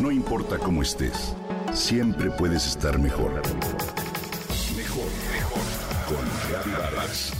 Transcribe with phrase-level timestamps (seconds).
[0.00, 1.34] No importa cómo estés,
[1.72, 3.32] siempre puedes estar mejor.
[4.76, 5.62] Mejor, mejor.
[6.06, 7.32] Con Reavivadas.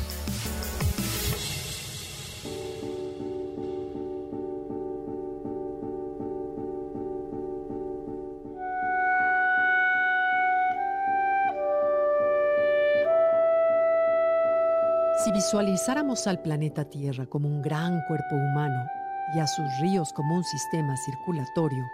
[15.24, 18.84] Si visualizáramos al planeta Tierra como un gran cuerpo humano
[19.32, 21.84] y a sus ríos como un sistema circulatorio,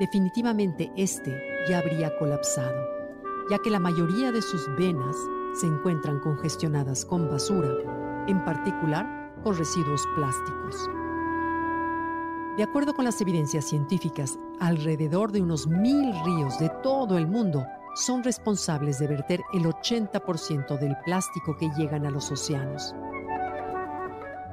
[0.00, 2.74] definitivamente este ya habría colapsado,
[3.50, 5.14] ya que la mayoría de sus venas
[5.60, 7.68] se encuentran congestionadas con basura,
[8.26, 10.88] en particular con residuos plásticos.
[12.56, 17.64] De acuerdo con las evidencias científicas, alrededor de unos mil ríos de todo el mundo
[17.94, 22.94] son responsables de verter el 80% del plástico que llegan a los océanos.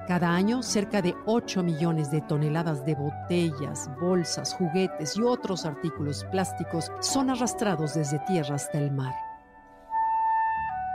[0.07, 6.25] Cada año, cerca de 8 millones de toneladas de botellas, bolsas, juguetes y otros artículos
[6.31, 9.13] plásticos son arrastrados desde tierra hasta el mar.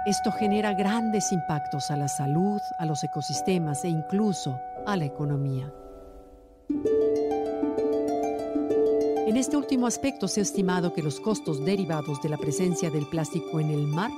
[0.07, 5.71] Esto genera grandes impactos a la salud, a los ecosistemas e incluso a la economía.
[9.27, 13.07] En este último aspecto se ha estimado que los costos derivados de la presencia del
[13.07, 14.11] plástico en el mar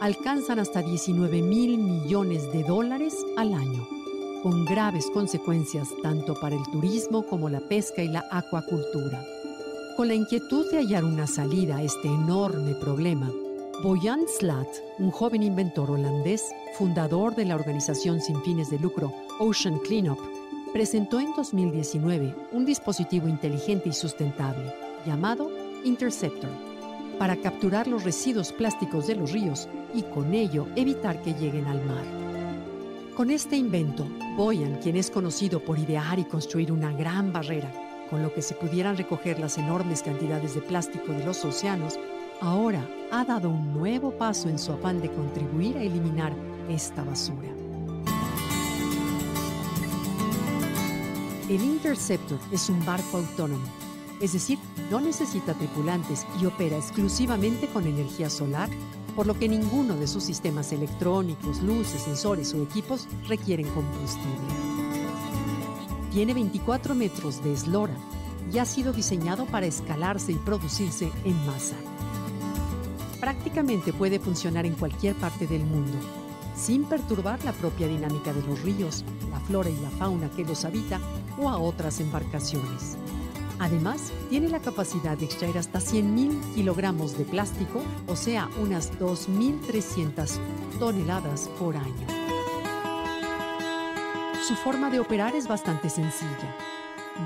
[0.00, 3.86] alcanzan hasta 19 mil millones de dólares al año,
[4.42, 9.24] con graves consecuencias tanto para el turismo como la pesca y la acuacultura.
[9.96, 13.30] Con la inquietud de hallar una salida a este enorme problema,
[13.82, 14.68] Boyan Slat,
[14.98, 16.44] un joven inventor holandés,
[16.76, 20.18] fundador de la organización sin fines de lucro Ocean Cleanup,
[20.72, 24.74] presentó en 2019 un dispositivo inteligente y sustentable
[25.06, 25.50] llamado
[25.84, 26.50] Interceptor
[27.18, 31.84] para capturar los residuos plásticos de los ríos y con ello evitar que lleguen al
[31.84, 32.31] mar.
[33.16, 34.06] Con este invento,
[34.38, 37.70] Boyan, quien es conocido por idear y construir una gran barrera
[38.08, 41.98] con lo que se pudieran recoger las enormes cantidades de plástico de los océanos,
[42.40, 46.32] ahora ha dado un nuevo paso en su afán de contribuir a eliminar
[46.70, 47.50] esta basura.
[51.50, 53.66] El Interceptor es un barco autónomo,
[54.22, 54.58] es decir,
[54.90, 58.70] no necesita tripulantes y opera exclusivamente con energía solar,
[59.14, 64.36] por lo que ninguno de sus sistemas electrónicos, luces, sensores o equipos requieren combustible.
[66.12, 67.94] Tiene 24 metros de eslora
[68.52, 71.76] y ha sido diseñado para escalarse y producirse en masa.
[73.20, 75.96] Prácticamente puede funcionar en cualquier parte del mundo,
[76.56, 80.64] sin perturbar la propia dinámica de los ríos, la flora y la fauna que los
[80.64, 81.00] habita
[81.40, 82.96] o a otras embarcaciones.
[83.58, 90.38] Además, tiene la capacidad de extraer hasta 100.000 kilogramos de plástico, o sea, unas 2.300
[90.78, 92.06] toneladas por año.
[94.46, 96.56] Su forma de operar es bastante sencilla.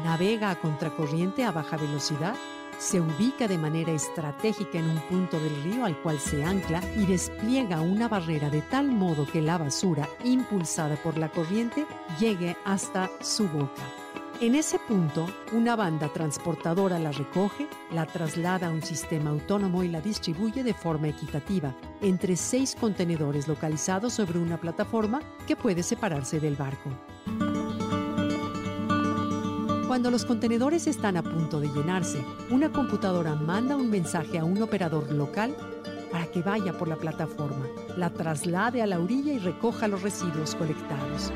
[0.04, 2.34] Navega a contracorriente a baja velocidad,
[2.78, 7.06] se ubica de manera estratégica en un punto del río al cual se ancla y
[7.06, 11.86] despliega una barrera de tal modo que la basura, impulsada por la corriente,
[12.20, 14.05] llegue hasta su boca.
[14.38, 19.88] En ese punto, una banda transportadora la recoge, la traslada a un sistema autónomo y
[19.88, 26.38] la distribuye de forma equitativa entre seis contenedores localizados sobre una plataforma que puede separarse
[26.38, 26.90] del barco.
[29.88, 34.60] Cuando los contenedores están a punto de llenarse, una computadora manda un mensaje a un
[34.60, 35.56] operador local
[36.12, 40.54] para que vaya por la plataforma, la traslade a la orilla y recoja los residuos
[40.54, 41.32] colectados.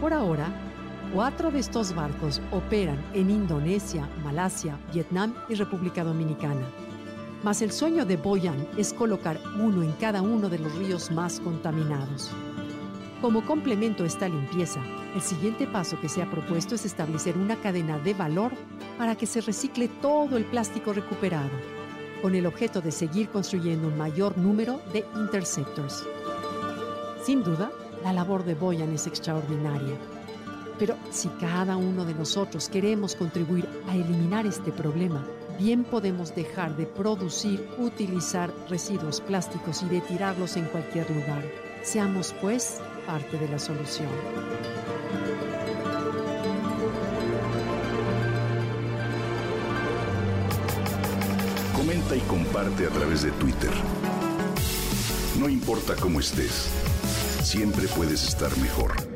[0.00, 0.65] Por ahora,
[1.12, 6.66] cuatro de estos barcos operan en Indonesia, Malasia, Vietnam y República Dominicana.
[7.42, 11.40] Mas el sueño de Boyan es colocar uno en cada uno de los ríos más
[11.40, 12.30] contaminados.
[13.20, 14.80] Como complemento a esta limpieza,
[15.14, 18.52] el siguiente paso que se ha propuesto es establecer una cadena de valor
[18.98, 21.50] para que se recicle todo el plástico recuperado,
[22.20, 26.04] con el objeto de seguir construyendo un mayor número de interceptors.
[27.24, 27.70] Sin duda,
[28.02, 29.96] la labor de Boyan es extraordinaria.
[30.78, 35.26] Pero si cada uno de nosotros queremos contribuir a eliminar este problema,
[35.58, 41.42] bien podemos dejar de producir, utilizar residuos plásticos y de tirarlos en cualquier lugar.
[41.82, 44.08] Seamos, pues, parte de la solución.
[51.74, 53.70] Comenta y comparte a través de Twitter.
[55.38, 56.68] No importa cómo estés,
[57.42, 59.15] siempre puedes estar mejor.